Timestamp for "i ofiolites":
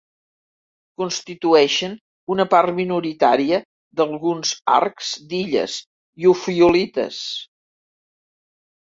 6.25-7.21